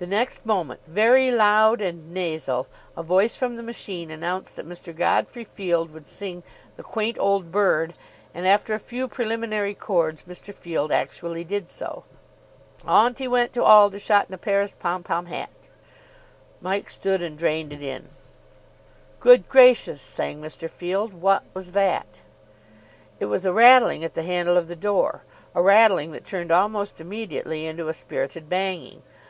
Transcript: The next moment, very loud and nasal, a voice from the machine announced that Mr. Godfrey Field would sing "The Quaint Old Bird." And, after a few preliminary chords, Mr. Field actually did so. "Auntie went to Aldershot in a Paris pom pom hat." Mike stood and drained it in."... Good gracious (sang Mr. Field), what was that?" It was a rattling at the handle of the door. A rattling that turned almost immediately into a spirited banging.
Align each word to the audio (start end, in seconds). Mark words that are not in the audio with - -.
The 0.00 0.06
next 0.08 0.44
moment, 0.44 0.80
very 0.88 1.30
loud 1.30 1.80
and 1.80 2.12
nasal, 2.12 2.66
a 2.96 3.02
voice 3.04 3.36
from 3.36 3.54
the 3.54 3.62
machine 3.62 4.10
announced 4.10 4.56
that 4.56 4.68
Mr. 4.68 4.92
Godfrey 4.94 5.44
Field 5.44 5.92
would 5.92 6.08
sing 6.08 6.42
"The 6.74 6.82
Quaint 6.82 7.16
Old 7.20 7.52
Bird." 7.52 7.94
And, 8.34 8.44
after 8.44 8.74
a 8.74 8.80
few 8.80 9.06
preliminary 9.06 9.72
chords, 9.72 10.24
Mr. 10.24 10.52
Field 10.52 10.90
actually 10.90 11.44
did 11.44 11.70
so. 11.70 12.02
"Auntie 12.84 13.28
went 13.28 13.52
to 13.52 13.62
Aldershot 13.62 14.26
in 14.26 14.34
a 14.34 14.36
Paris 14.36 14.74
pom 14.76 15.04
pom 15.04 15.26
hat." 15.26 15.50
Mike 16.60 16.90
stood 16.90 17.22
and 17.22 17.38
drained 17.38 17.72
it 17.72 17.80
in."... 17.82 18.08
Good 19.20 19.48
gracious 19.48 20.02
(sang 20.02 20.42
Mr. 20.42 20.68
Field), 20.68 21.12
what 21.14 21.44
was 21.54 21.70
that?" 21.70 22.22
It 23.20 23.26
was 23.26 23.46
a 23.46 23.52
rattling 23.52 24.02
at 24.02 24.14
the 24.14 24.24
handle 24.24 24.56
of 24.56 24.66
the 24.66 24.74
door. 24.74 25.22
A 25.54 25.62
rattling 25.62 26.10
that 26.12 26.24
turned 26.24 26.50
almost 26.50 27.00
immediately 27.00 27.64
into 27.64 27.86
a 27.86 27.94
spirited 27.94 28.48
banging. 28.48 29.02